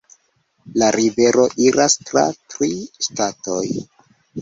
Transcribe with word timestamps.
La 0.83 0.87
rivero 0.95 1.45
iras 1.67 1.99
tra 2.09 2.25
tri 2.57 2.73
ŝtatoj. 3.09 3.65